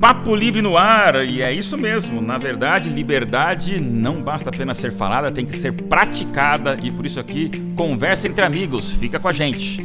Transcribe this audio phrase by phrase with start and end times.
[0.00, 2.20] Papo livre no ar, e é isso mesmo.
[2.20, 7.18] Na verdade, liberdade não basta apenas ser falada, tem que ser praticada, e por isso
[7.18, 8.92] aqui, conversa entre amigos.
[8.92, 9.84] Fica com a gente.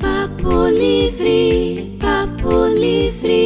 [0.00, 3.43] Papo livre, papo livre.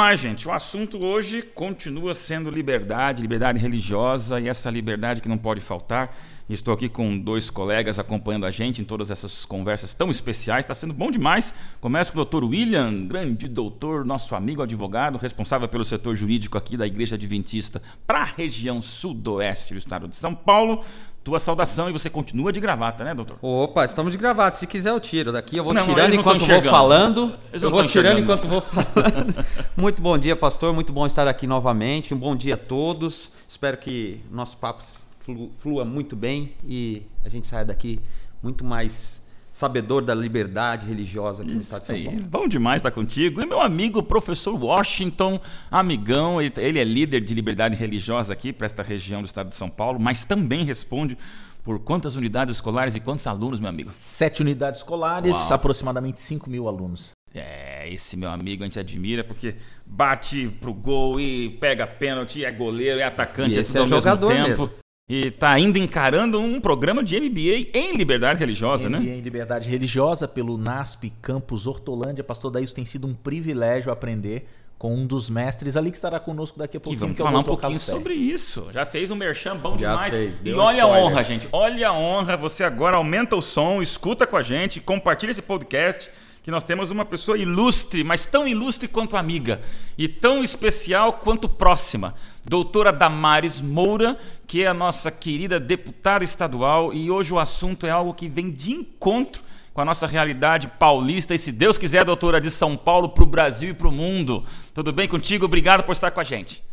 [0.00, 0.48] Demais, gente.
[0.48, 6.16] O assunto hoje continua sendo liberdade, liberdade religiosa e essa liberdade que não pode faltar.
[6.48, 10.64] Estou aqui com dois colegas acompanhando a gente em todas essas conversas tão especiais.
[10.64, 11.52] Está sendo bom demais.
[11.82, 16.78] Começo com o doutor William, grande doutor, nosso amigo advogado, responsável pelo setor jurídico aqui
[16.78, 20.82] da Igreja Adventista para a região sudoeste do estado de São Paulo.
[21.22, 23.36] Tua saudação e você continua de gravata, né, doutor?
[23.42, 24.56] Opa, estamos de gravata.
[24.56, 25.30] Se quiser eu tiro.
[25.30, 27.34] Daqui eu vou Não, tirando não enquanto vou falando.
[27.50, 28.20] Eles Eu vou tirando enxergando.
[28.20, 29.44] enquanto vou falando.
[29.76, 30.72] Muito bom dia, pastor.
[30.72, 32.14] Muito bom estar aqui novamente.
[32.14, 33.30] Um bom dia a todos.
[33.46, 34.82] Espero que nosso papo
[35.18, 38.00] flu- flua muito bem e a gente saia daqui
[38.42, 39.19] muito mais
[39.52, 42.04] sabedor da liberdade religiosa aqui no estado de Isso São aí.
[42.04, 42.20] Paulo.
[42.22, 43.42] Bom demais estar contigo.
[43.42, 48.64] E meu amigo, professor Washington, amigão, ele, ele é líder de liberdade religiosa aqui para
[48.66, 51.16] esta região do estado de São Paulo, mas também responde
[51.64, 53.90] por quantas unidades escolares e quantos alunos, meu amigo?
[53.96, 55.52] Sete unidades escolares, Uau.
[55.52, 57.10] aproximadamente 5 mil alunos.
[57.34, 59.54] É, esse meu amigo a gente admira porque
[59.86, 63.94] bate pro gol e pega pênalti, é goleiro, é atacante, E é esse tudo é
[63.94, 64.62] ao jogador mesmo tempo.
[64.62, 64.79] mesmo.
[65.12, 69.16] E tá ainda encarando um programa de MBA em liberdade religiosa, MBA né?
[69.16, 72.22] em Liberdade Religiosa pelo NASP Campus Hortolândia.
[72.22, 74.46] Pastor Daílson tem sido um privilégio aprender
[74.78, 77.00] com um dos mestres ali que estará conosco daqui a E pouquinho.
[77.00, 78.68] vamos que falar um pouquinho sobre isso.
[78.72, 80.14] Já fez um merchan bom Já demais.
[80.16, 81.04] fez, e olha a spoiler.
[81.04, 81.48] honra, gente.
[81.50, 82.36] Olha a honra.
[82.36, 86.08] Você agora aumenta o som, escuta com a gente, compartilha esse podcast.
[86.50, 89.62] Que nós temos uma pessoa ilustre, mas tão ilustre quanto amiga.
[89.96, 92.12] E tão especial quanto próxima.
[92.44, 96.92] Doutora Damares Moura, que é a nossa querida deputada estadual.
[96.92, 101.36] E hoje o assunto é algo que vem de encontro com a nossa realidade paulista
[101.36, 104.44] e, se Deus quiser, doutora, de São Paulo para o Brasil e para o mundo.
[104.74, 105.44] Tudo bem contigo?
[105.44, 106.64] Obrigado por estar com a gente.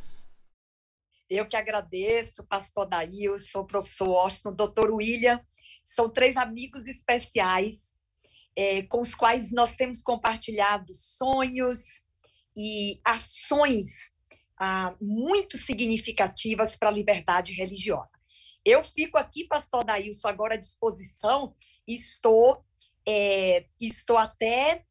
[1.29, 5.39] Eu que agradeço, pastor Daílson, professor Washington, doutor William.
[5.83, 7.95] São três amigos especiais
[8.57, 12.01] eh, com os quais nós temos compartilhado sonhos
[12.57, 14.11] e ações
[14.59, 18.17] ah, muito significativas para a liberdade religiosa.
[18.65, 21.55] Eu fico aqui, pastor Daílson, agora à disposição,
[21.87, 22.65] estou,
[23.07, 24.83] eh, estou até,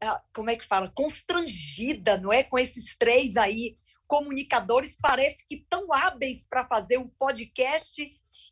[0.00, 2.44] ah, como é que fala, constrangida, não é?
[2.44, 3.76] Com esses três aí
[4.06, 8.08] comunicadores parece que tão hábeis para fazer um podcast.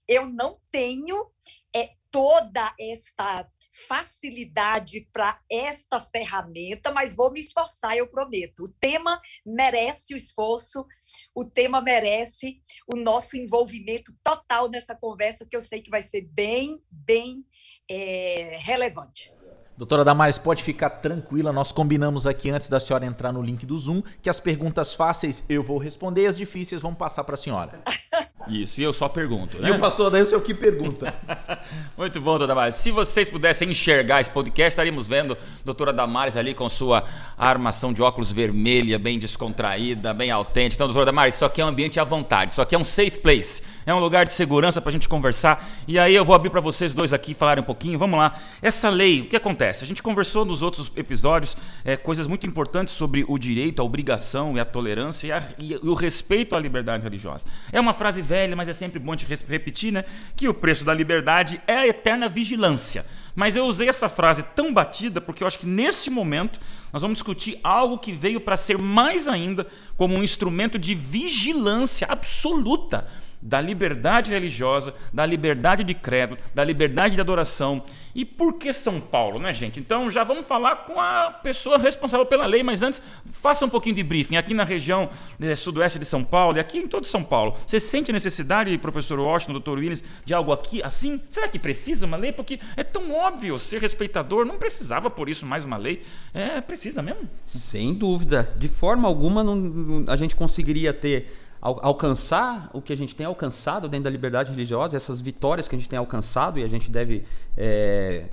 [0.08, 1.30] Eu não tenho
[1.74, 8.64] é, toda esta facilidade para esta ferramenta, mas vou me esforçar, eu prometo.
[8.64, 10.86] O tema merece o esforço,
[11.34, 16.22] o tema merece o nosso envolvimento total nessa conversa, que eu sei que vai ser
[16.32, 17.44] bem, bem
[17.90, 19.32] é, relevante.
[19.76, 23.76] Doutora Damares, pode ficar tranquila, nós combinamos aqui antes da senhora entrar no link do
[23.76, 27.82] Zoom que as perguntas fáceis eu vou responder, as difíceis vão passar para a senhora.
[28.48, 29.58] Isso, e eu só pergunto.
[29.60, 29.68] Né?
[29.68, 31.14] E o pastor Daílson é o que pergunta.
[31.96, 32.74] Muito bom, doutora Damares.
[32.76, 37.04] Se vocês pudessem enxergar esse podcast, estaríamos vendo a doutora Damares ali com sua
[37.38, 40.74] armação de óculos vermelha, bem descontraída, bem autêntica.
[40.76, 43.20] Então, doutora Damares, isso aqui é um ambiente à vontade, isso aqui é um safe
[43.20, 45.68] place, é um lugar de segurança para a gente conversar.
[45.86, 47.98] E aí eu vou abrir para vocês dois aqui falarem um pouquinho.
[47.98, 48.38] Vamos lá.
[48.60, 49.84] Essa lei, o que acontece?
[49.84, 54.56] A gente conversou nos outros episódios é, coisas muito importantes sobre o direito, a obrigação
[54.56, 55.42] e a tolerância e, a-
[55.82, 57.44] e o respeito à liberdade religiosa.
[57.72, 60.06] É uma frase velha, mas é sempre bom te repetir, né?
[60.34, 63.04] Que o preço da liberdade é a eterna vigilância.
[63.34, 66.58] Mas eu usei essa frase tão batida porque eu acho que nesse momento
[66.90, 69.66] nós vamos discutir algo que veio para ser mais ainda
[69.98, 73.06] como um instrumento de vigilância absoluta
[73.42, 77.82] da liberdade religiosa, da liberdade de credo, da liberdade de adoração.
[78.14, 79.80] E por que São Paulo, né, gente?
[79.80, 83.02] Então já vamos falar com a pessoa responsável pela lei, mas antes
[83.32, 84.36] faça um pouquinho de briefing.
[84.36, 85.08] Aqui na região
[85.40, 89.18] eh, sudoeste de São Paulo e aqui em todo São Paulo, você sente necessidade, professor
[89.18, 91.20] Washington, doutor Willis, de algo aqui assim?
[91.28, 92.32] Será que precisa uma lei?
[92.32, 96.02] Porque é tão óbvio ser respeitador, não precisava por isso mais uma lei.
[96.34, 97.28] É, precisa mesmo?
[97.46, 98.52] Sem dúvida.
[98.56, 103.88] De forma alguma não- a gente conseguiria ter alcançar o que a gente tem alcançado
[103.88, 107.24] dentro da liberdade religiosa, essas vitórias que a gente tem alcançado e a gente deve
[107.56, 108.26] é,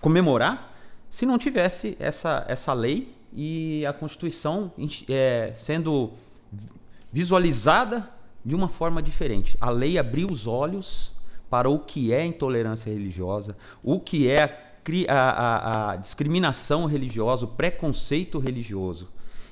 [0.00, 0.76] comemorar,
[1.08, 4.70] se não tivesse essa, essa lei e a Constituição
[5.08, 6.10] é, sendo
[7.10, 8.08] visualizada
[8.44, 9.56] de uma forma diferente.
[9.60, 11.12] A lei abriu os olhos
[11.48, 14.74] para o que é intolerância religiosa, o que é
[15.08, 19.08] a, a- a discriminação religiosa, o preconceito religioso.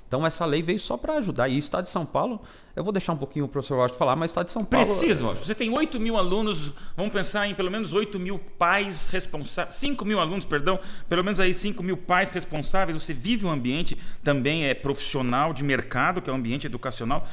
[0.07, 1.49] Então essa lei veio só para ajudar.
[1.49, 2.41] E o Estado de São Paulo,
[2.75, 4.87] eu vou deixar um pouquinho o professor Washington falar, mas o Estado de São Paulo.
[4.87, 5.33] Preciso.
[5.35, 10.05] Você tem 8 mil alunos, vamos pensar em pelo menos 8 mil pais responsáveis, 5
[10.05, 13.03] mil alunos, perdão, pelo menos aí 5 mil pais responsáveis.
[13.03, 17.27] Você vive um ambiente também é profissional de mercado, que é um ambiente educacional.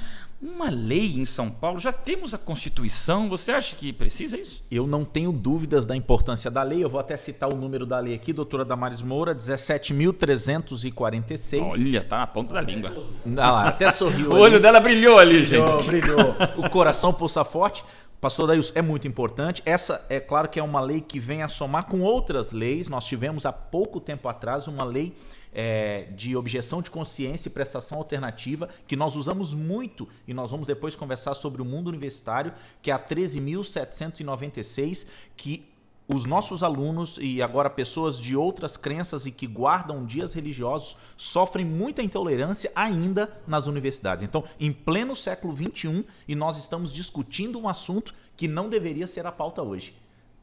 [0.44, 4.62] Uma lei em São Paulo, já temos a Constituição, você acha que precisa isso?
[4.70, 6.84] Eu não tenho dúvidas da importância da lei.
[6.84, 11.72] Eu vou até citar o número da lei aqui, doutora Damares Moura, 17.346.
[11.72, 12.92] Olha, tá na ponta da língua.
[13.38, 14.32] Ah lá, até sorriu.
[14.34, 15.72] O olho dela brilhou ali, gente.
[15.86, 16.36] Brilhou, brilhou.
[16.58, 17.86] O coração pulsa forte.
[18.20, 19.64] Pastor Daíus, é muito importante.
[19.66, 22.90] Essa é claro que é uma lei que vem a somar com outras leis.
[22.90, 25.14] Nós tivemos há pouco tempo atrás uma lei
[25.54, 30.68] é, de objeção de consciência e prestação alternativa que nós usamos muito e nós vamos
[30.68, 35.06] depois conversar sobre o mundo universitário, que é a 13.796,
[35.38, 35.72] que
[36.08, 41.66] os nossos alunos e agora pessoas de outras crenças e que guardam dias religiosos sofrem
[41.66, 44.24] muita intolerância ainda nas universidades.
[44.24, 49.26] Então, em pleno século XXI, e nós estamos discutindo um assunto que não deveria ser
[49.26, 49.96] a pauta hoje.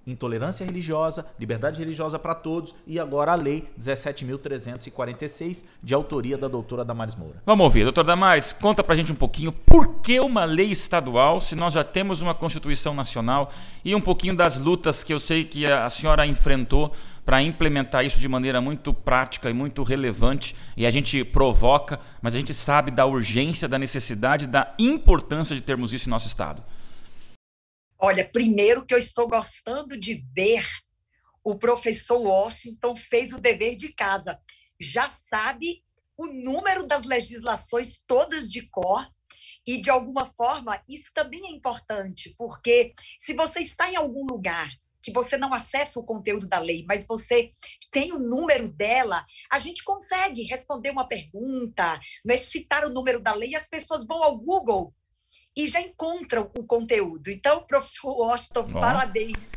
[0.06, 6.85] Intolerância religiosa, liberdade religiosa para todos e agora a lei 17.346, de autoria da doutora
[6.85, 7.43] Damares Moura.
[7.44, 11.55] Vamos ouvir, doutor Damares, conta pra gente um pouquinho por que uma lei estadual, se
[11.55, 13.52] nós já temos uma Constituição Nacional,
[13.85, 16.93] e um pouquinho das lutas que eu sei que a senhora enfrentou
[17.25, 22.35] para implementar isso de maneira muito prática e muito relevante, e a gente provoca, mas
[22.35, 26.62] a gente sabe da urgência, da necessidade, da importância de termos isso em nosso Estado.
[28.02, 30.67] Olha, primeiro que eu estou gostando de ver
[31.44, 34.41] o professor Washington fez o dever de casa.
[34.81, 35.85] Já sabe
[36.17, 39.06] o número das legislações todas de cor.
[39.67, 44.70] E, de alguma forma, isso também é importante, porque se você está em algum lugar
[45.03, 47.50] que você não acessa o conteúdo da lei, mas você
[47.93, 53.35] tem o número dela, a gente consegue responder uma pergunta, né, citar o número da
[53.35, 54.94] lei, as pessoas vão ao Google
[55.56, 57.29] e já encontram o conteúdo.
[57.29, 59.49] Então, professor Washington, parabéns.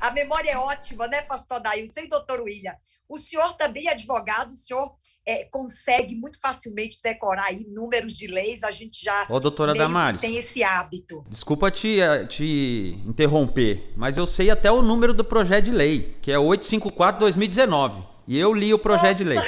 [0.00, 2.74] A memória é ótima, né, pastor Dailson e doutor William?
[3.08, 4.94] O senhor também é advogado, o senhor
[5.26, 10.20] é, consegue muito facilmente decorar aí números de leis, a gente já Ô, doutora Damares.
[10.20, 11.24] tem esse hábito.
[11.28, 16.16] Desculpa te, eh, te interromper, mas eu sei até o número do projeto de lei,
[16.22, 18.06] que é 854-2019.
[18.28, 19.40] E eu li o projeto de lei.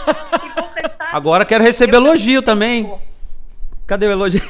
[1.12, 3.11] Agora quero receber Eu elogio também também.
[3.86, 4.40] Cadê o elogio?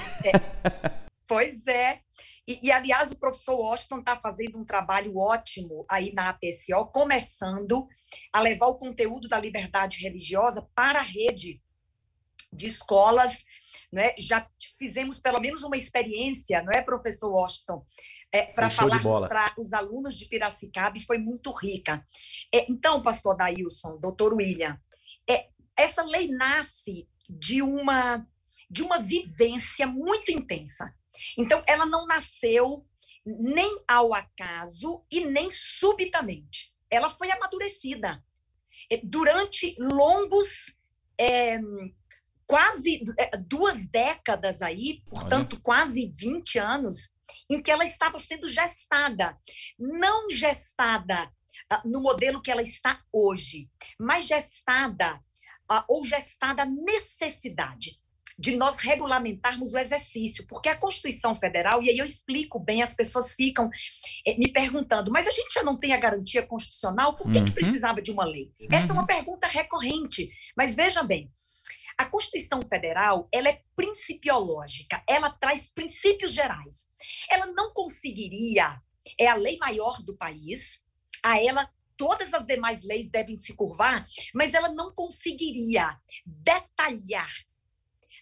[1.27, 2.01] Pois é.
[2.47, 7.87] E, e, aliás, o professor Washington está fazendo um trabalho ótimo aí na APCO, começando
[8.33, 11.63] a levar o conteúdo da liberdade religiosa para a rede
[12.53, 13.45] de escolas.
[13.91, 14.13] Né?
[14.19, 14.47] Já
[14.79, 17.87] fizemos pelo menos uma experiência, não é, professor Washington?
[18.31, 18.69] É, para
[19.03, 19.29] bola.
[19.29, 22.05] para os alunos de Piracicaba e foi muito rica.
[22.53, 24.79] É, então, pastor Dailson, doutor William,
[25.29, 28.27] é, essa lei nasce de uma
[28.73, 30.93] de uma vivência muito intensa.
[31.39, 32.87] Então, ela não nasceu
[33.25, 36.75] nem ao acaso e nem subitamente.
[36.91, 38.23] Ela foi amadurecida
[38.91, 40.75] Eh, durante longos,
[41.19, 41.61] eh,
[42.47, 47.11] quase eh, duas décadas aí, portanto, quase 20 anos,
[47.51, 49.39] em que ela estava sendo gestada.
[49.79, 51.31] Não gestada
[51.71, 55.23] ah, no modelo que ela está hoje, mas gestada
[55.69, 58.02] ah, ou gestada a necessidade
[58.39, 62.95] de nós regulamentarmos o exercício, porque a Constituição Federal, e aí eu explico bem, as
[62.95, 63.71] pessoas ficam
[64.27, 67.49] eh, me perguntando, mas a gente já não tem a garantia constitucional, por que, que
[67.49, 67.55] Uhum.
[67.55, 68.51] precisava de uma lei?
[68.71, 71.31] Essa é uma pergunta recorrente, mas veja bem,
[71.99, 76.87] a Constituição Federal, ela é principiológica, ela traz princípios gerais.
[77.31, 78.81] Ela não conseguiria,
[79.19, 80.81] é a lei maior do país,
[81.23, 85.97] a ela todas as demais leis devem se curvar, mas ela não conseguiria
[86.27, 87.31] detalhar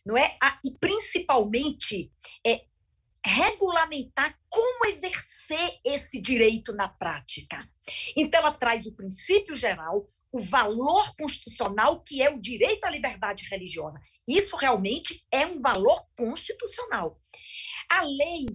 [0.04, 0.37] não é?
[0.42, 2.12] Ah, e principalmente
[2.47, 2.64] é,
[3.25, 7.61] regulamentar como exercer esse direito na prática.
[8.16, 13.49] Então, ela traz o princípio geral, o valor constitucional, que é o direito à liberdade
[13.49, 14.00] religiosa.
[14.28, 17.21] Isso realmente é um valor constitucional.
[17.90, 18.47] A lei,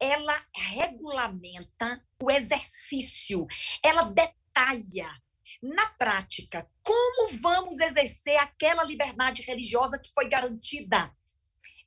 [0.00, 3.46] ela regulamenta o exercício,
[3.82, 5.08] ela detalha
[5.62, 11.14] na prática, como vamos exercer aquela liberdade religiosa que foi garantida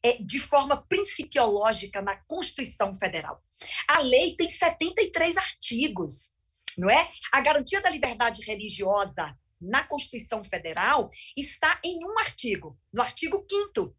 [0.04, 3.44] é, de forma principiológica na Constituição Federal?
[3.88, 6.36] A lei tem 73 artigos,
[6.78, 7.12] não é?
[7.32, 13.96] A garantia da liberdade religiosa na Constituição Federal está em um artigo, no artigo 5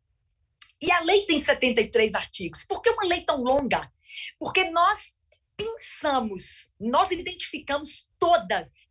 [0.80, 2.64] E a lei tem 73 artigos.
[2.64, 3.90] Por que uma lei tão longa?
[4.38, 5.16] Porque nós
[5.56, 8.84] pensamos, nós identificamos todas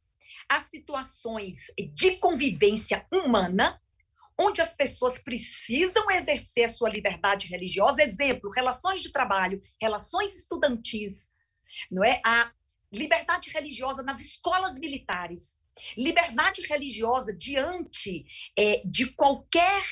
[0.49, 3.79] as situações de convivência humana
[4.39, 11.29] onde as pessoas precisam exercer a sua liberdade religiosa, exemplo, relações de trabalho, relações estudantis,
[11.91, 12.19] não é?
[12.25, 12.51] A
[12.91, 15.55] liberdade religiosa nas escolas militares,
[15.97, 18.25] liberdade religiosa diante
[18.57, 19.83] é, de qualquer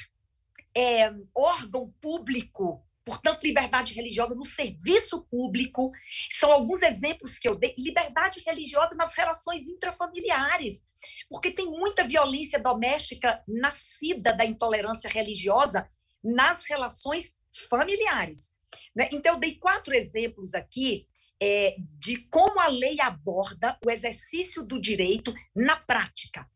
[0.75, 5.91] é, órgão público, portanto, liberdade religiosa no serviço público,
[6.29, 7.73] são alguns exemplos que eu dei.
[7.77, 10.83] Liberdade religiosa nas relações intrafamiliares,
[11.29, 15.89] porque tem muita violência doméstica nascida da intolerância religiosa
[16.23, 17.35] nas relações
[17.69, 18.51] familiares.
[18.95, 19.09] Né?
[19.11, 21.07] Então, eu dei quatro exemplos aqui
[21.41, 26.47] é, de como a lei aborda o exercício do direito na prática.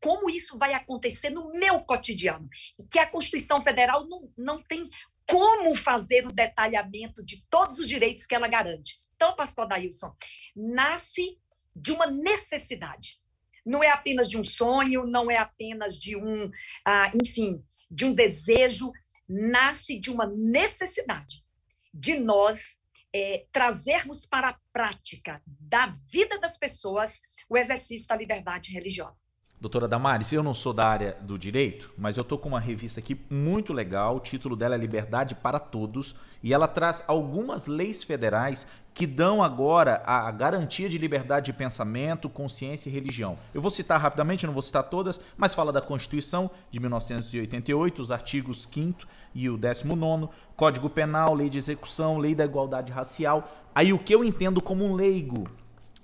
[0.00, 2.48] Como isso vai acontecer no meu cotidiano.
[2.78, 4.90] E que a Constituição Federal não, não tem
[5.26, 9.02] como fazer o detalhamento de todos os direitos que ela garante.
[9.16, 10.14] Então, pastor Dailson,
[10.54, 11.38] nasce
[11.74, 13.20] de uma necessidade.
[13.64, 16.50] Não é apenas de um sonho, não é apenas de um,
[16.86, 18.92] ah, enfim, de um desejo,
[19.28, 21.44] nasce de uma necessidade
[21.92, 22.76] de nós
[23.14, 29.23] é, trazermos para a prática da vida das pessoas o exercício da liberdade religiosa.
[29.64, 33.00] Doutora Damares, eu não sou da área do direito, mas eu estou com uma revista
[33.00, 34.16] aqui muito legal.
[34.16, 39.42] O título dela é Liberdade para Todos e ela traz algumas leis federais que dão
[39.42, 43.38] agora a garantia de liberdade de pensamento, consciência e religião.
[43.54, 48.10] Eu vou citar rapidamente, não vou citar todas, mas fala da Constituição de 1988, os
[48.10, 53.50] artigos 5 e o 19, Código Penal, Lei de Execução, Lei da Igualdade Racial.
[53.74, 55.48] Aí o que eu entendo como um leigo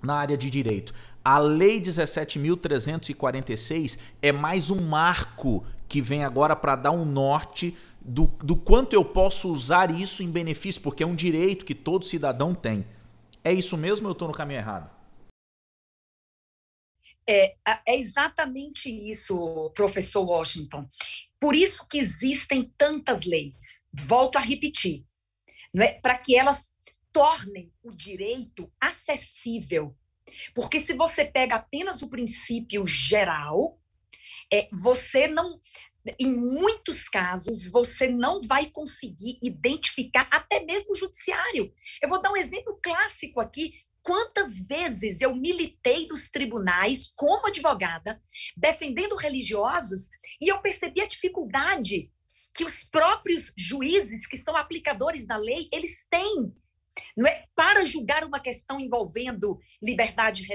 [0.01, 0.91] na área de direito?
[1.23, 8.25] A Lei 17.346 é mais um marco que vem agora para dar um norte do,
[8.43, 12.55] do quanto eu posso usar isso em benefício, porque é um direito que todo cidadão
[12.55, 12.83] tem.
[13.43, 14.89] É isso mesmo ou eu estou no caminho errado?
[17.29, 17.53] É,
[17.85, 20.89] é exatamente isso, professor Washington.
[21.39, 23.83] Por isso que existem tantas leis.
[23.93, 25.05] Volto a repetir,
[25.75, 25.93] é?
[25.93, 26.71] para que elas
[27.13, 29.95] tornem o direito acessível
[30.53, 33.79] porque se você pega apenas o princípio geral,
[34.51, 35.59] é, você não.
[36.19, 41.71] Em muitos casos, você não vai conseguir identificar, até mesmo o judiciário.
[42.01, 43.73] Eu vou dar um exemplo clássico aqui.
[44.01, 48.19] Quantas vezes eu militei dos tribunais como advogada,
[48.57, 50.09] defendendo religiosos,
[50.41, 52.11] e eu percebi a dificuldade
[52.55, 56.51] que os próprios juízes, que são aplicadores da lei, eles têm
[57.15, 60.47] não é para julgar uma questão envolvendo liberdade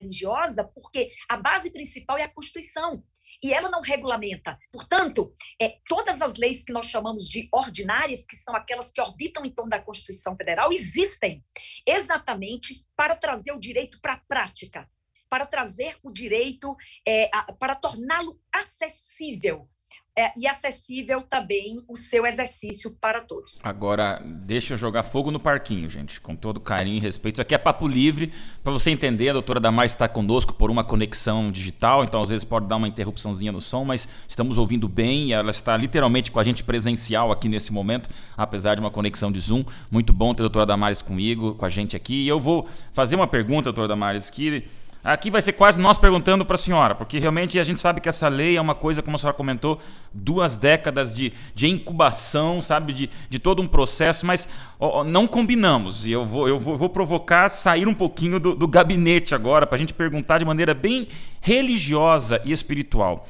[0.00, 3.04] religiosa, porque a base principal é a Constituição
[3.42, 4.58] e ela não regulamenta.
[4.70, 9.44] Portanto, é, todas as leis que nós chamamos de ordinárias, que são aquelas que orbitam
[9.44, 11.44] em torno da Constituição Federal, existem
[11.86, 14.90] exatamente para trazer o direito para a prática,
[15.30, 19.68] para trazer o direito, é, a, para torná-lo acessível
[20.16, 23.60] é, e acessível também o seu exercício para todos.
[23.64, 27.36] Agora, deixa eu jogar fogo no parquinho, gente, com todo carinho e respeito.
[27.36, 30.84] Isso aqui é papo livre, para você entender, a doutora Damar está conosco por uma
[30.84, 35.28] conexão digital, então às vezes pode dar uma interrupçãozinha no som, mas estamos ouvindo bem
[35.28, 39.32] e ela está literalmente com a gente presencial aqui nesse momento, apesar de uma conexão
[39.32, 39.64] de Zoom.
[39.90, 42.24] Muito bom ter a doutora Damares comigo, com a gente aqui.
[42.24, 44.64] E eu vou fazer uma pergunta, doutora Damares, que
[45.04, 48.08] Aqui vai ser quase nós perguntando para a senhora, porque realmente a gente sabe que
[48.08, 49.80] essa lei é uma coisa, como a senhora comentou,
[50.12, 56.06] duas décadas de, de incubação, sabe, de, de todo um processo, mas ó, não combinamos.
[56.06, 59.74] E eu vou, eu vou, vou provocar sair um pouquinho do, do gabinete agora, para
[59.74, 61.08] a gente perguntar de maneira bem
[61.40, 63.26] religiosa e espiritual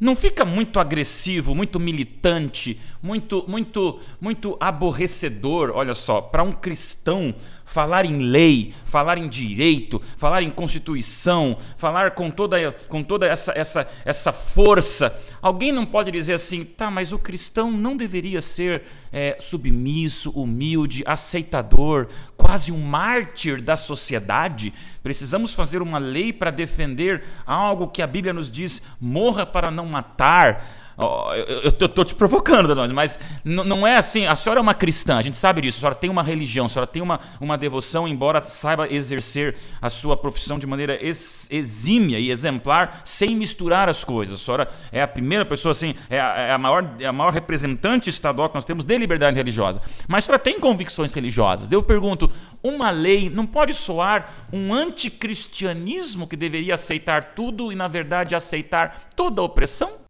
[0.00, 7.34] não fica muito agressivo, muito militante, muito muito muito aborrecedor, olha só, para um cristão
[7.70, 13.52] falar em lei, falar em direito, falar em constituição, falar com toda, com toda essa,
[13.56, 15.16] essa, essa força.
[15.40, 21.04] Alguém não pode dizer assim, tá, mas o cristão não deveria ser é, submisso, humilde,
[21.06, 24.74] aceitador, quase um mártir da sociedade?
[25.00, 29.86] Precisamos fazer uma lei para defender algo que a Bíblia nos diz: morra para não
[29.86, 34.26] matar eu, estou te provocando, mas não é assim.
[34.26, 35.78] A senhora é uma cristã, a gente sabe disso.
[35.78, 39.88] A senhora tem uma religião, a senhora tem uma, uma devoção, embora saiba exercer a
[39.88, 44.40] sua profissão de maneira ex, exímia e exemplar, sem misturar as coisas.
[44.40, 47.32] A senhora é a primeira pessoa, assim, é a, é a, maior, é a maior
[47.32, 49.80] representante estadual que nós temos de liberdade religiosa.
[50.06, 51.70] Mas a senhora tem convicções religiosas.
[51.70, 52.30] Eu pergunto:
[52.62, 59.08] uma lei não pode soar um anticristianismo que deveria aceitar tudo e, na verdade, aceitar
[59.14, 60.00] toda a opressão?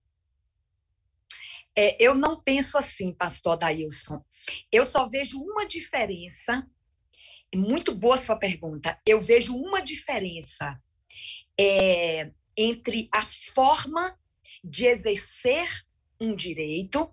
[1.81, 4.23] É, eu não penso assim, pastor Dailson.
[4.71, 6.69] Eu só vejo uma diferença.
[7.55, 9.01] Muito boa sua pergunta.
[9.07, 10.79] Eu vejo uma diferença
[11.59, 14.15] é, entre a forma
[14.63, 15.67] de exercer
[16.21, 17.11] um direito,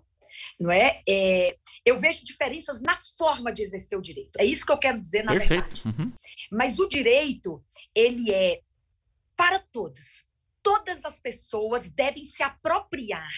[0.60, 1.02] não é?
[1.08, 1.56] é?
[1.82, 4.36] Eu vejo diferenças na forma de exercer o direito.
[4.36, 5.62] É isso que eu quero dizer, na Perfeito.
[5.62, 5.82] verdade.
[5.86, 6.12] Uhum.
[6.52, 8.60] Mas o direito, ele é
[9.34, 10.28] para todos.
[10.62, 13.32] Todas as pessoas devem se apropriar.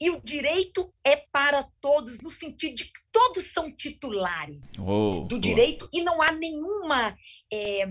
[0.00, 5.38] E o direito é para todos, no sentido de que todos são titulares Oh, do
[5.38, 7.16] direito e não há nenhuma
[7.52, 7.86] é,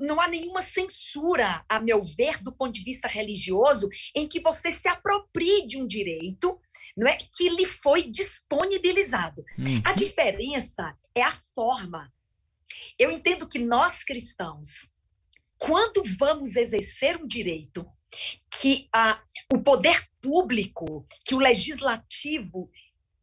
[0.00, 4.70] não há nenhuma censura, a meu ver, do ponto de vista religioso, em que você
[4.70, 6.60] se aproprie de um direito,
[6.96, 9.44] não é, que lhe foi disponibilizado.
[9.58, 9.82] Hum.
[9.84, 12.12] A diferença é a forma.
[12.98, 14.92] Eu entendo que nós cristãos,
[15.58, 17.86] quando vamos exercer um direito
[18.50, 22.70] que a, o poder público, que o legislativo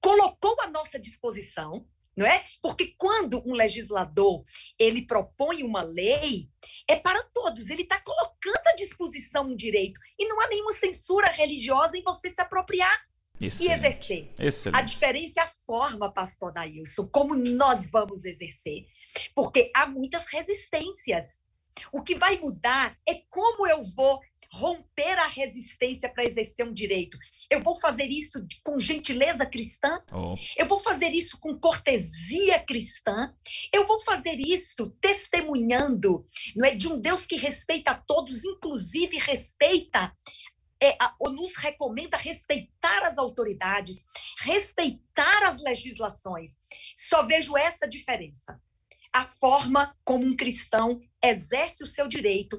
[0.01, 2.43] colocou à nossa disposição, não é?
[2.61, 4.43] Porque quando um legislador
[4.77, 6.49] ele propõe uma lei,
[6.87, 7.69] é para todos.
[7.69, 12.29] Ele está colocando à disposição um direito e não há nenhuma censura religiosa em você
[12.29, 13.07] se apropriar
[13.39, 13.73] e Excelente.
[13.73, 14.31] exercer.
[14.37, 14.85] A Excelente.
[14.85, 18.85] diferença é a forma, pastor Dailson, como nós vamos exercer.
[19.33, 21.39] Porque há muitas resistências.
[21.93, 24.19] O que vai mudar é como eu vou
[24.51, 27.17] romper a resistência para exercer um direito.
[27.49, 30.03] Eu vou fazer isso com gentileza cristã?
[30.11, 33.33] Oh, Eu vou fazer isso com cortesia cristã?
[33.73, 39.17] Eu vou fazer isso testemunhando, não é, de um Deus que respeita a todos, inclusive
[39.17, 40.13] respeita
[40.81, 44.05] é, a- nos recomenda respeitar as autoridades,
[44.39, 46.51] respeitar as legislações.
[46.95, 48.59] Só vejo essa diferença.
[49.11, 52.57] A forma como um cristão exerce o seu direito,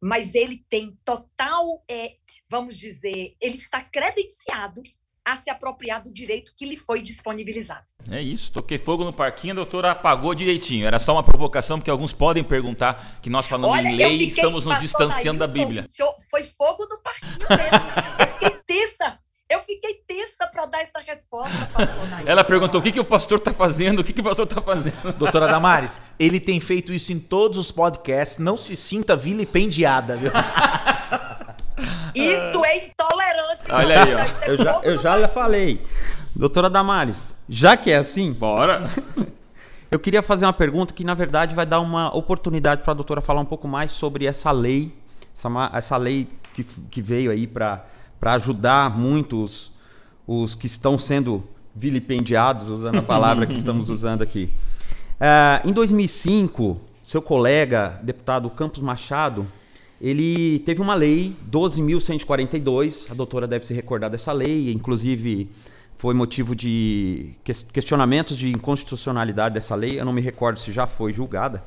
[0.00, 2.12] mas ele tem total, é,
[2.48, 4.82] vamos dizer, ele está credenciado
[5.24, 7.84] a se apropriar do direito que lhe foi disponibilizado.
[8.10, 8.50] é isso.
[8.50, 10.86] Toquei fogo no parquinho, a doutora apagou direitinho.
[10.86, 14.26] Era só uma provocação, porque alguns podem perguntar que nós falando Olha, em lei fiquei-
[14.28, 15.82] estamos nos distanciando da Bíblia.
[16.30, 18.20] foi fogo no parquinho mesmo.
[18.20, 19.18] eu fiquei tensa.
[19.50, 22.28] Eu fiquei tensa para dar essa resposta, pastor Dailson.
[22.28, 24.60] Ela perguntou o que, que o pastor está fazendo, o que, que o pastor está
[24.60, 25.12] fazendo.
[25.16, 28.36] Doutora Damares, ele tem feito isso em todos os podcasts.
[28.36, 30.30] Não se sinta vilipendiada, viu?
[32.12, 33.64] Isso é intolerância.
[33.70, 34.18] Olha aí, ó.
[34.18, 35.80] É Eu já, eu já lhe falei.
[36.34, 38.90] Doutora Damares, já que é assim, Bora.
[39.88, 43.20] eu queria fazer uma pergunta que, na verdade, vai dar uma oportunidade para a doutora
[43.20, 44.92] falar um pouco mais sobre essa lei,
[45.32, 47.84] essa, essa lei que, que veio aí para
[48.20, 49.70] ajudar muitos
[50.26, 51.42] os que estão sendo
[51.74, 54.50] vilipendiados, usando a palavra que estamos usando aqui.
[55.20, 59.46] Ah, em 2005, seu colega, deputado Campos Machado,
[60.00, 65.50] ele teve uma lei 12.142, a doutora deve se recordar dessa lei, inclusive
[65.96, 70.86] foi motivo de ques- questionamentos de inconstitucionalidade dessa lei, eu não me recordo se já
[70.86, 71.64] foi julgada.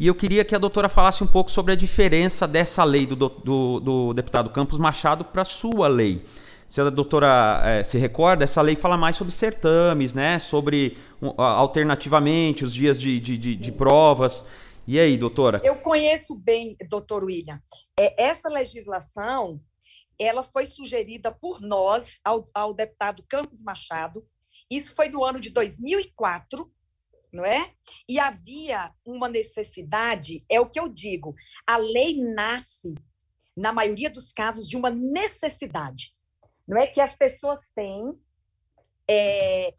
[0.00, 3.14] E eu queria que a doutora falasse um pouco sobre a diferença dessa lei do,
[3.14, 6.24] do- do- do deputado Campos Machado para a sua lei.
[6.68, 10.38] Se a doutora eh, se recorda, essa lei fala mais sobre certames, né?
[10.38, 14.44] Sobre um, alternativamente os dias de, de, de- de provas.
[14.88, 15.60] E aí, doutora?
[15.62, 17.60] Eu conheço bem, doutor William.
[17.98, 19.60] É, essa legislação,
[20.18, 24.24] ela foi sugerida por nós ao, ao deputado Campos Machado.
[24.70, 26.68] Isso foi no ano de 2004,
[27.32, 27.72] não é?
[28.08, 31.34] E havia uma necessidade, é o que eu digo,
[31.66, 32.94] a lei nasce,
[33.56, 36.14] na maioria dos casos, de uma necessidade,
[36.66, 36.86] não é?
[36.86, 38.12] Que as pessoas têm
[39.08, 39.74] é,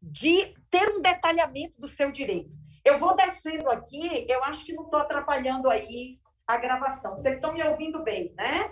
[0.00, 2.50] de ter um detalhamento do seu direito.
[2.84, 7.16] Eu vou descendo aqui, eu acho que não estou atrapalhando aí a gravação.
[7.16, 8.70] Vocês estão me ouvindo bem, né?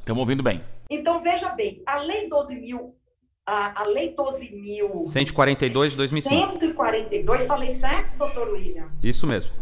[0.00, 0.62] Estamos ouvindo bem.
[0.90, 2.98] Então, veja bem, a Lei 12 mil,
[3.46, 5.06] a, a Lei 12 mil...
[5.06, 6.58] 142 de 2005.
[6.58, 8.90] 142, falei certo, doutor William?
[9.02, 9.52] Isso mesmo.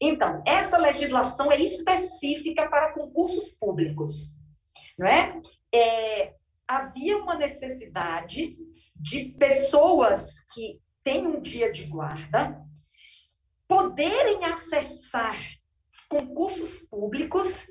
[0.00, 4.34] Então, essa legislação é específica para concursos públicos,
[4.98, 5.40] não é?
[5.72, 6.34] É,
[6.66, 8.56] havia uma necessidade
[8.96, 12.60] de pessoas que têm um dia de guarda
[13.68, 15.38] poderem acessar
[16.08, 17.68] concursos públicos,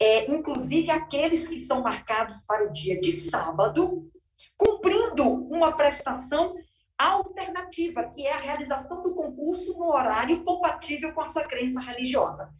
[0.00, 4.08] é, inclusive aqueles que são marcados para o dia de sábado,
[4.56, 6.54] cumprindo uma prestação
[6.98, 12.50] alternativa, que é a realização do concurso no horário compatível com a sua crença religiosa.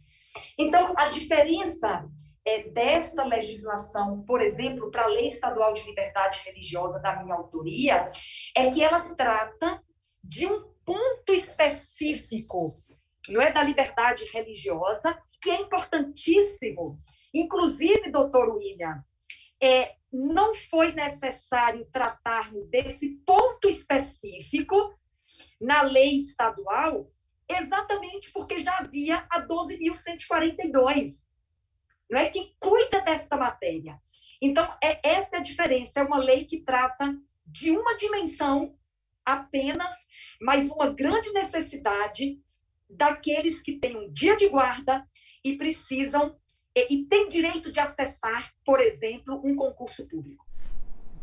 [0.57, 2.07] Então, a diferença
[2.45, 8.09] é, desta legislação, por exemplo, para a Lei Estadual de Liberdade Religiosa da minha autoria,
[8.55, 9.81] é que ela trata
[10.23, 12.71] de um ponto específico,
[13.29, 16.99] não é da liberdade religiosa, que é importantíssimo.
[17.33, 19.03] Inclusive, doutor William,
[19.61, 24.97] é, não foi necessário tratarmos desse ponto específico
[25.59, 27.11] na lei estadual,
[27.49, 31.23] exatamente porque já havia a 12.142,
[32.09, 33.99] não é que cuida desta matéria.
[34.41, 35.99] Então, é, essa é a diferença.
[35.99, 38.77] É uma lei que trata de uma dimensão
[39.25, 39.93] apenas,
[40.41, 42.41] mas uma grande necessidade
[42.89, 45.05] daqueles que têm um dia de guarda
[45.43, 46.37] e precisam
[46.89, 50.45] e, têm direito de acessar, por exemplo, um concurso público.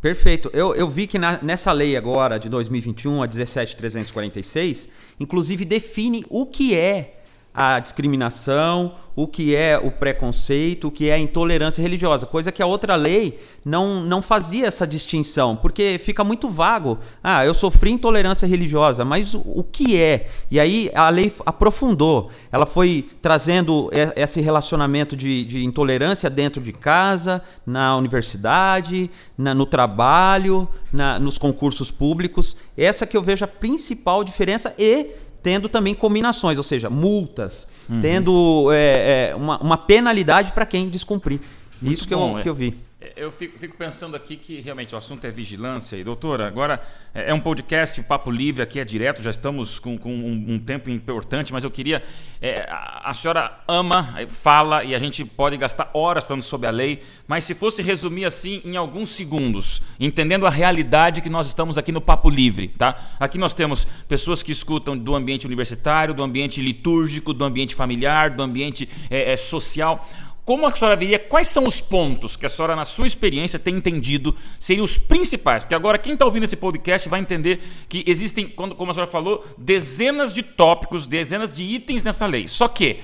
[0.01, 0.51] Perfeito.
[0.53, 4.89] Eu, eu vi que na- nessa lei agora de 2021, a 17346,
[5.19, 7.24] inclusive define o que é
[7.55, 12.61] a discriminação, o que é o preconceito, o que é a intolerância religiosa, coisa que
[12.61, 16.99] a outra lei não, não fazia essa distinção, porque fica muito vago.
[17.23, 20.27] Ah, eu sofri intolerância religiosa, mas o, o que é?
[20.51, 26.73] E aí a lei aprofundou, ela foi trazendo esse relacionamento de, de intolerância dentro de
[26.73, 32.57] casa, na universidade, na- no trabalho, na- nos concursos públicos.
[32.77, 35.07] Essa que eu vejo a principal diferença e
[35.45, 37.69] tendo também combinações, ou seja, multas,
[38.01, 41.39] tendo é, é, uma, uma penalidade para quem descumprir.
[41.83, 42.43] Muito Isso que, bom, eu, é.
[42.43, 42.75] que eu vi.
[43.17, 45.97] Eu fico, fico pensando aqui que realmente o assunto é vigilância.
[45.97, 46.81] E, doutora, agora
[47.13, 50.55] é é um podcast, o Papo Livre aqui é direto, já estamos com, com um,
[50.55, 52.03] um tempo importante, mas eu queria.
[52.41, 56.71] é, a, a senhora ama, fala, e a gente pode gastar horas falando sobre a
[56.71, 61.79] lei, mas se fosse resumir assim em alguns segundos, entendendo a realidade que nós estamos
[61.79, 63.17] aqui no Papo Livre, tá?
[63.19, 68.31] Aqui nós temos pessoas que escutam do ambiente universitário, do ambiente litúrgico, do ambiente familiar,
[68.31, 70.07] do ambiente é, é, social.
[70.45, 73.77] Como a senhora veria, quais são os pontos que a senhora, na sua experiência, tem
[73.77, 75.63] entendido seriam os principais?
[75.63, 79.45] Porque agora quem está ouvindo esse podcast vai entender que existem, como a senhora falou,
[79.57, 82.47] dezenas de tópicos, dezenas de itens nessa lei.
[82.47, 83.01] Só que,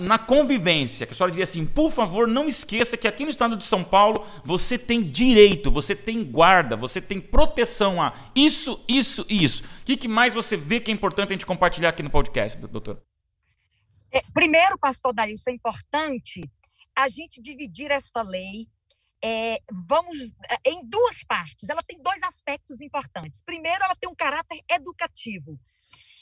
[0.00, 3.56] na convivência, que a senhora diria assim, por favor, não esqueça que aqui no estado
[3.56, 9.24] de São Paulo você tem direito, você tem guarda, você tem proteção a isso, isso
[9.30, 9.62] e isso.
[9.62, 12.98] O que, mais você vê que é importante a gente compartilhar aqui no podcast, doutor?
[14.12, 16.40] É, primeiro, pastor Daílson, é importante
[16.96, 18.68] a gente dividir esta lei.
[19.22, 21.68] é, vamos é, em duas partes.
[21.68, 23.42] Ela tem dois aspectos importantes.
[23.42, 25.60] Primeiro, ela tem um caráter educativo.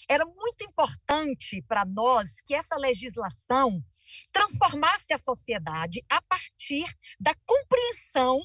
[0.08, 3.82] Era muito importante para nós que essa legislação
[4.32, 6.84] transformasse a sociedade a partir
[7.20, 8.40] da compreensão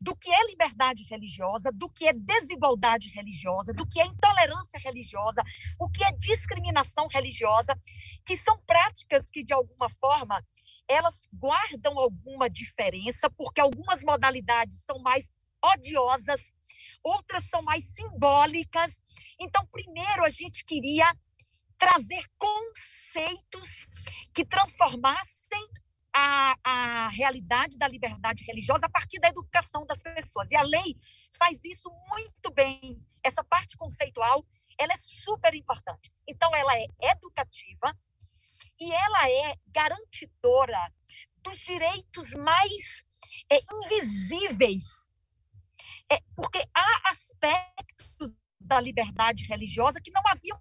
[0.00, 5.42] do que é liberdade religiosa, do que é desigualdade religiosa, do que é intolerância religiosa,
[5.78, 7.78] o que é discriminação religiosa,
[8.24, 10.44] que são práticas que, de alguma forma,
[10.88, 15.30] elas guardam alguma diferença, porque algumas modalidades são mais
[15.62, 16.54] odiosas,
[17.02, 19.00] outras são mais simbólicas.
[19.38, 21.06] Então, primeiro, a gente queria
[21.78, 23.88] trazer conceitos
[24.34, 25.66] que transformassem
[26.14, 30.50] a, a realidade da liberdade religiosa a partir da educação das pessoas.
[30.50, 30.96] E a lei
[31.38, 33.00] faz isso muito bem.
[33.22, 34.44] Essa parte conceitual,
[34.78, 36.12] ela é super importante.
[36.28, 37.96] Então, ela é educativa
[38.80, 40.92] e ela é garantidora
[41.42, 43.04] dos direitos mais
[43.50, 45.08] é, invisíveis.
[46.12, 50.60] É, porque há aspectos da liberdade religiosa que não haviam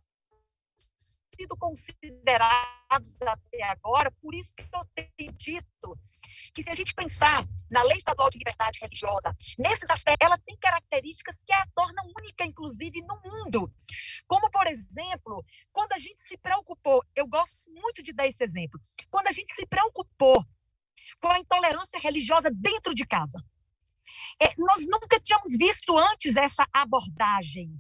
[1.50, 6.00] sido considerados até agora, por isso que eu tenho dito
[6.54, 10.58] que se a gente pensar na Lei Estadual de Liberdade Religiosa, nesses aspectos, ela tem
[10.58, 13.72] características que a tornam única, inclusive, no mundo.
[14.28, 18.80] Como, por exemplo, quando a gente se preocupou, eu gosto muito de dar esse exemplo,
[19.10, 20.46] quando a gente se preocupou
[21.20, 23.44] com a intolerância religiosa dentro de casa.
[24.42, 27.72] É, nós nunca tínhamos visto antes essa abordagem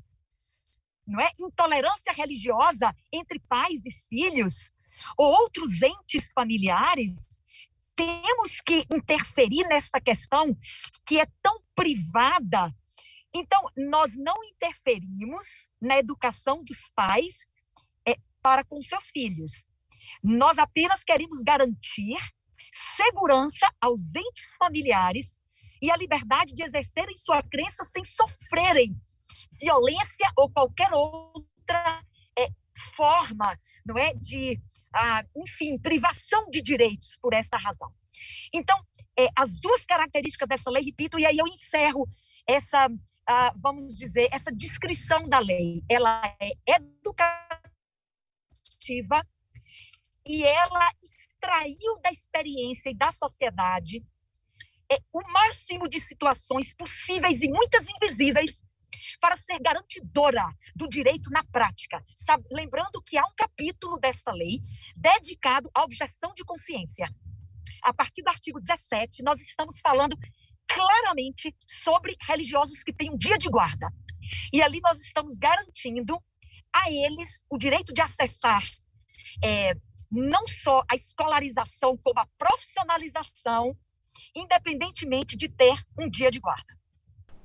[1.10, 1.32] não é?
[1.40, 4.72] Intolerância religiosa entre pais e filhos
[5.18, 7.12] ou outros entes familiares.
[7.96, 10.56] Temos que interferir nesta questão
[11.06, 12.74] que é tão privada.
[13.34, 17.40] Então, nós não interferimos na educação dos pais
[18.08, 19.66] é, para com seus filhos.
[20.24, 22.18] Nós apenas queremos garantir
[22.96, 25.40] segurança aos entes familiares
[25.82, 29.00] e a liberdade de exercerem sua crença sem sofrerem
[29.52, 32.04] violência ou qualquer outra
[32.38, 32.48] é,
[32.96, 34.62] forma, não é, de,
[34.94, 37.92] ah, enfim, privação de direitos por essa razão.
[38.54, 38.78] Então,
[39.18, 42.08] é, as duas características dessa lei, repito, e aí eu encerro
[42.48, 42.90] essa,
[43.28, 45.84] ah, vamos dizer, essa descrição da lei.
[45.90, 47.66] Ela é educativa
[50.26, 54.04] e ela extraiu da experiência e da sociedade
[54.92, 58.64] é, o máximo de situações possíveis e muitas invisíveis
[59.20, 62.04] para ser garantidora do direito na prática.
[62.52, 64.62] Lembrando que há um capítulo desta lei
[64.96, 67.08] dedicado à objeção de consciência.
[67.84, 70.18] A partir do artigo 17, nós estamos falando
[70.68, 73.88] claramente sobre religiosos que têm um dia de guarda.
[74.54, 76.22] E ali nós estamos garantindo
[76.74, 78.64] a eles o direito de acessar
[79.44, 79.74] é,
[80.12, 83.76] não só a escolarização, como a profissionalização
[84.36, 86.79] independentemente de ter um dia de guarda.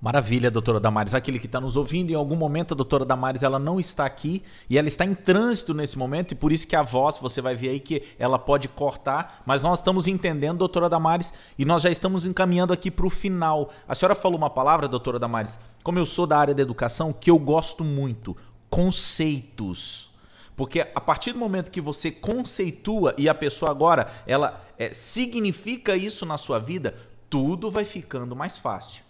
[0.04, 1.14] Maravilha, doutora Damares.
[1.14, 4.42] Aquele que está nos ouvindo, em algum momento a doutora Damares ela não está aqui
[4.68, 7.56] e ela está em trânsito nesse momento e por isso que a voz, você vai
[7.56, 11.90] ver aí que ela pode cortar, mas nós estamos entendendo, doutora Damares, e nós já
[11.90, 13.72] estamos encaminhando aqui para o final.
[13.88, 17.30] A senhora falou uma palavra, doutora Damares, como eu sou da área da educação, que
[17.30, 18.36] eu gosto muito,
[18.68, 20.10] conceitos.
[20.54, 25.96] Porque a partir do momento que você conceitua e a pessoa agora ela é, significa
[25.96, 26.94] isso na sua vida,
[27.30, 29.03] tudo vai ficando mais fácil.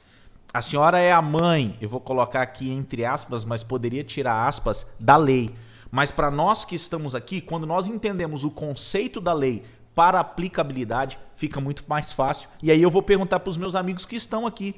[0.55, 4.87] A senhora é a mãe, eu vou colocar aqui entre aspas, mas poderia tirar aspas,
[5.01, 5.53] da lei.
[5.91, 9.65] Mas para nós que estamos aqui, quando nós entendemos o conceito da lei
[9.97, 12.49] para aplicabilidade, fica muito mais fácil.
[12.63, 14.77] E aí eu vou perguntar para os meus amigos que estão aqui,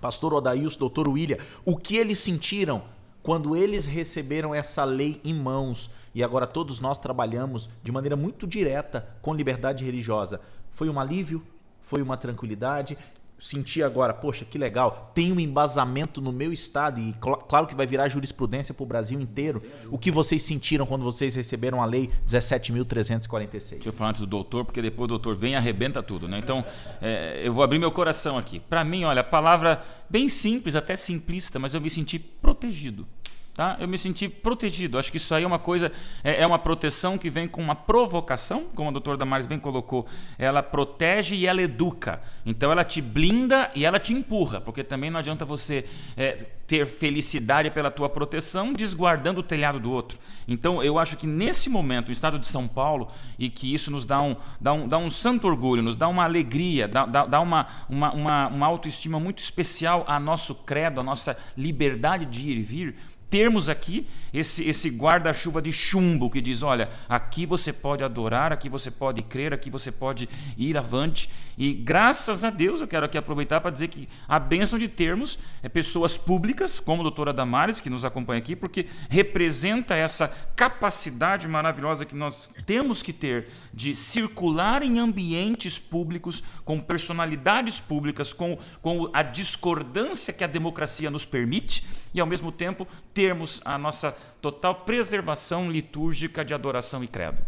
[0.00, 2.82] pastor Odaíus, doutor William, o que eles sentiram
[3.22, 8.44] quando eles receberam essa lei em mãos e agora todos nós trabalhamos de maneira muito
[8.44, 10.40] direta com liberdade religiosa.
[10.68, 11.46] Foi um alívio?
[11.80, 12.98] Foi uma tranquilidade?
[13.42, 17.74] Senti agora, poxa, que legal, tem um embasamento no meu estado e cl claro que
[17.74, 19.60] vai virar jurisprudência para o Brasil inteiro.
[19.90, 23.70] O que vocês sentiram quando vocês receberam a lei 17.346?
[23.70, 26.38] Deixa eu falar antes do doutor, porque depois o doutor vem e arrebenta tudo, né?
[26.38, 26.64] Então,
[27.00, 28.60] é, eu vou abrir meu coração aqui.
[28.60, 33.08] Para mim, olha, palavra bem simples, até simplista, mas eu me senti protegido.
[33.54, 33.76] Tá?
[33.78, 34.98] Eu me senti protegido.
[34.98, 35.92] Acho que isso aí é uma coisa,
[36.24, 40.06] é, é uma proteção que vem com uma provocação, como a doutora Damares bem colocou.
[40.38, 42.22] Ela protege e ela educa.
[42.46, 45.84] Então ela te blinda e ela te empurra, porque também não adianta você
[46.16, 50.18] é, ter felicidade pela tua proteção desguardando o telhado do outro.
[50.48, 54.06] Então eu acho que nesse momento, o estado de São Paulo, e que isso nos
[54.06, 57.40] dá um, dá um, dá um santo orgulho, nos dá uma alegria, dá, dá, dá
[57.42, 62.56] uma, uma, uma, uma autoestima muito especial a nosso credo, a nossa liberdade de ir
[62.56, 62.96] e vir
[63.32, 68.68] termos aqui esse, esse guarda-chuva de chumbo que diz: olha, aqui você pode adorar, aqui
[68.68, 71.30] você pode crer, aqui você pode ir avante.
[71.56, 75.38] E graças a Deus eu quero aqui aproveitar para dizer que a bênção de termos
[75.62, 81.48] é pessoas públicas, como a doutora Damares, que nos acompanha aqui, porque representa essa capacidade
[81.48, 88.58] maravilhosa que nós temos que ter de circular em ambientes públicos, com personalidades públicas, com,
[88.82, 92.86] com a discordância que a democracia nos permite e, ao mesmo tempo,
[93.22, 97.46] termos a nossa total preservação litúrgica de adoração e credo.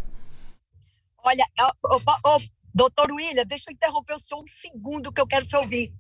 [1.19, 1.45] Olha,
[1.85, 2.39] oh, oh,
[2.73, 5.93] doutor William, deixa eu interromper o senhor um segundo que eu quero te ouvir.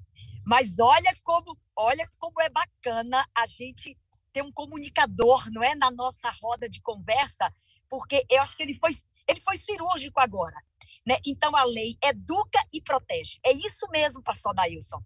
[0.46, 3.98] Mas olha como, olha como é bacana a gente
[4.32, 7.52] ter um comunicador, não é, na nossa roda de conversa,
[7.88, 8.92] porque eu acho que ele foi
[9.26, 10.56] ele foi cirúrgico agora.
[11.04, 11.16] Né?
[11.26, 13.40] Então, a lei educa e protege.
[13.44, 15.02] É isso mesmo, pastor Dailson.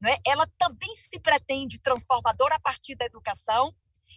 [0.00, 0.16] Né?
[0.24, 3.74] Ela também se pretende transformadora a partir da educação,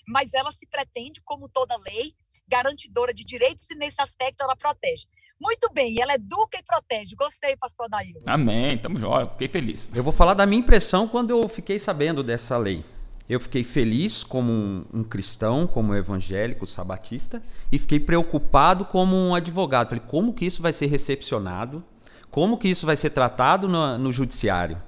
[0.07, 2.13] mas ela se pretende, como toda lei,
[2.47, 5.05] garantidora de direitos e, nesse aspecto, ela protege.
[5.39, 7.15] Muito bem, ela educa e protege.
[7.15, 8.23] Gostei, pastor Dailson.
[8.25, 9.91] Amém, estamos jóia, fiquei feliz.
[9.93, 12.85] Eu vou falar da minha impressão quando eu fiquei sabendo dessa lei.
[13.27, 17.41] Eu fiquei feliz como um, um, cristão, como um evangélico sabatista,
[17.71, 19.89] e fiquei preocupado como um advogado.
[19.89, 21.83] Falei, como que isso vai ser recepcionado?
[22.29, 24.81] Como que isso vai ser tratado no, no judiciário?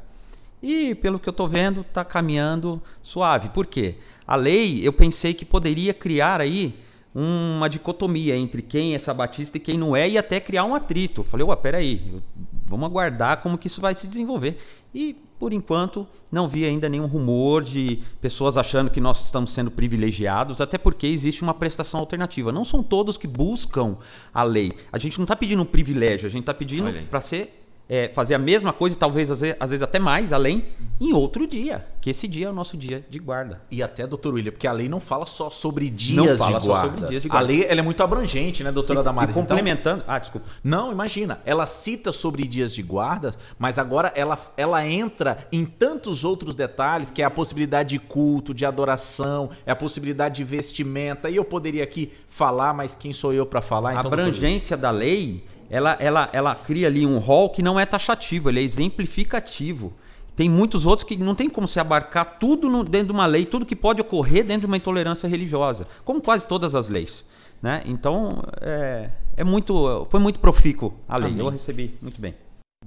[0.61, 3.49] E, pelo que eu estou vendo, está caminhando suave.
[3.49, 3.95] Por quê?
[4.25, 6.75] A lei, eu pensei que poderia criar aí
[7.13, 11.21] uma dicotomia entre quem é sabatista e quem não é, e até criar um atrito.
[11.21, 12.21] Eu falei, ué, peraí,
[12.65, 14.57] vamos aguardar como que isso vai se desenvolver.
[14.93, 19.69] E por enquanto, não vi ainda nenhum rumor de pessoas achando que nós estamos sendo
[19.69, 22.51] privilegiados, até porque existe uma prestação alternativa.
[22.51, 23.97] Não são todos que buscam
[24.33, 24.71] a lei.
[24.91, 28.33] A gente não está pedindo um privilégio, a gente está pedindo para ser é, fazer
[28.35, 30.65] a mesma coisa e talvez às vezes, às vezes, até mais além
[30.99, 33.61] em outro dia, que esse dia é o nosso dia de guarda.
[33.69, 37.07] E até, doutor William, porque a lei não fala só sobre dias, de, guarda.
[37.07, 37.45] dias de guarda.
[37.45, 39.29] A lei ela é muito abrangente, né, doutora e, Damares?
[39.29, 40.01] E então complementando...
[40.01, 40.47] Então, ah, desculpa.
[40.63, 41.39] Não, imagina.
[41.45, 47.11] Ela cita sobre dias de guarda, mas agora ela, ela entra em tantos outros detalhes,
[47.11, 51.29] que é a possibilidade de culto, de adoração, é a possibilidade de vestimenta.
[51.29, 53.91] E eu poderia aqui falar, mas quem sou eu para falar?
[53.91, 57.85] Então, a abrangência da lei ela, ela, ela cria ali um rol que não é
[57.85, 59.93] taxativo, ele é exemplificativo.
[60.35, 63.43] Tem muitos outros que não tem como se abarcar tudo no, dentro de uma lei,
[63.43, 67.25] tudo que pode ocorrer dentro de uma intolerância religiosa, como quase todas as leis.
[67.61, 67.81] Né?
[67.85, 71.31] Então, é, é muito, foi muito profícuo a lei.
[71.31, 71.39] Amém.
[71.39, 72.35] Eu recebi muito bem.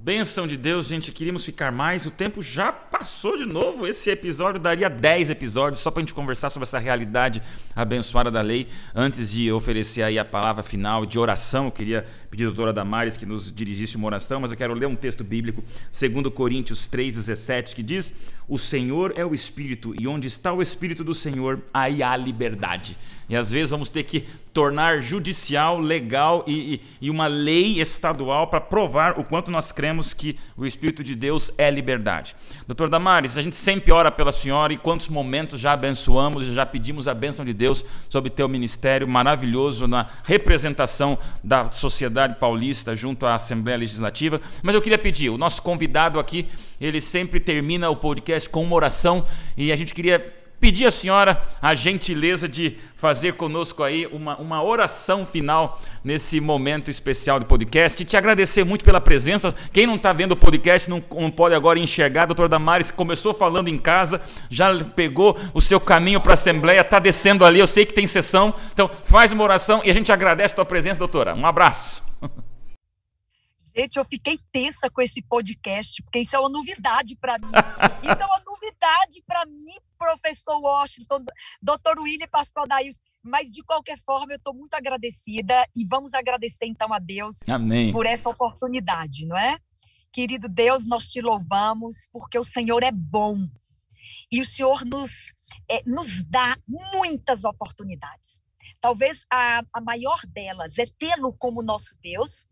[0.03, 2.07] Benção de Deus, gente, queríamos ficar mais.
[2.07, 3.87] O tempo já passou de novo.
[3.87, 7.43] Esse episódio daria 10 episódios só para a gente conversar sobre essa realidade
[7.77, 8.67] abençoada da lei.
[8.95, 13.19] Antes de oferecer aí a palavra final de oração, eu queria pedir à doutora Damares
[13.19, 17.75] que nos dirigisse uma oração, mas eu quero ler um texto bíblico, 2 Coríntios 3,17,
[17.75, 18.15] que diz:
[18.49, 22.97] O Senhor é o Espírito, e onde está o Espírito do Senhor, aí há liberdade.
[23.29, 28.49] E às vezes vamos ter que tornar judicial, legal e, e, e uma lei estadual
[28.49, 32.35] para provar o quanto nós cremos que o Espírito de Deus é liberdade.
[32.67, 36.67] Doutor Damares, a gente sempre ora pela senhora e quantos momentos já abençoamos e já
[36.67, 43.27] pedimos a bênção de Deus sobre teu ministério maravilhoso na representação da sociedade paulista junto
[43.27, 44.41] à Assembleia Legislativa.
[44.63, 46.47] Mas eu queria pedir, o nosso convidado aqui,
[46.81, 49.25] ele sempre termina o podcast com uma oração
[49.57, 54.63] e a gente queria pedir à senhora a gentileza de fazer conosco aí uma, uma
[54.63, 59.55] oração final nesse momento especial do podcast e te agradecer muito pela presença.
[59.73, 62.25] Quem não está vendo o podcast não, não, pode agora enxergar.
[62.25, 64.21] A doutora Damares começou falando em casa,
[64.51, 67.59] já pegou o seu caminho para a Assembleia, está descendo ali.
[67.59, 70.67] Eu sei que tem sessão, então faz uma oração e a gente agradece a tua
[70.67, 71.35] presença, doutora.
[71.35, 72.03] Um abraço.
[73.77, 77.47] Gente, eu fiquei tensa com esse podcast, porque isso é uma novidade para mim.
[78.03, 81.25] Isso é uma novidade para mim, professor Washington,
[81.63, 82.99] doutor William e pastor Daíus.
[83.23, 87.93] Mas, de qualquer forma, eu estou muito agradecida e vamos agradecer, então, a Deus Amém.
[87.93, 89.59] por essa oportunidade, não é?
[90.13, 93.37] Querido Deus, nós te louvamos porque o Senhor é bom
[94.33, 95.33] e o Senhor nos,
[95.71, 98.43] é, nos dá muitas oportunidades.
[98.81, 102.47] Talvez a, a maior delas é tê-lo como nosso Deus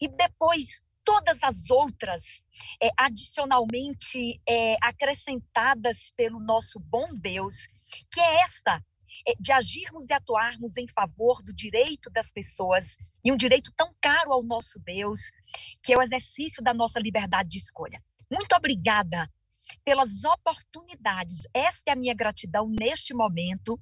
[0.00, 2.42] e depois todas as outras,
[2.82, 7.66] é, adicionalmente é, acrescentadas pelo nosso bom Deus,
[8.12, 8.84] que é esta,
[9.26, 13.92] é, de agirmos e atuarmos em favor do direito das pessoas, e um direito tão
[14.00, 15.20] caro ao nosso Deus,
[15.82, 18.02] que é o exercício da nossa liberdade de escolha.
[18.30, 19.28] Muito obrigada
[19.84, 21.42] pelas oportunidades.
[21.52, 23.78] Esta é a minha gratidão neste momento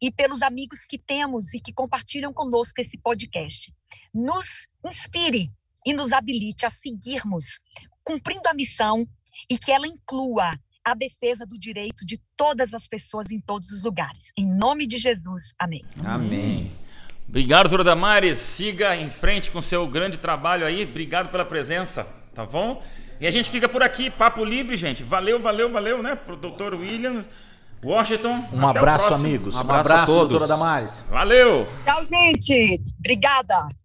[0.00, 3.72] e pelos amigos que temos e que compartilham conosco esse podcast.
[4.14, 5.50] Nos inspire
[5.86, 7.60] e nos habilite a seguirmos
[8.04, 9.06] cumprindo a missão
[9.48, 13.82] e que ela inclua a defesa do direito de todas as pessoas em todos os
[13.82, 14.32] lugares.
[14.36, 15.54] Em nome de Jesus.
[15.58, 15.84] Amém.
[16.04, 16.72] Amém.
[17.28, 18.38] Obrigado, doutora Damares.
[18.38, 20.82] Siga em frente com seu grande trabalho aí.
[20.82, 22.82] Obrigado pela presença, tá bom?
[23.20, 25.02] E a gente fica por aqui, papo livre, gente.
[25.02, 26.16] Valeu, valeu, valeu, né?
[26.16, 27.28] Pro doutor Williams.
[27.82, 28.44] Washington.
[28.52, 29.54] Um abraço, amigos.
[29.54, 31.04] Um abraço, um abraço doutora Damares.
[31.10, 31.66] Valeu!
[31.84, 32.82] Tchau, gente.
[32.98, 33.79] Obrigada.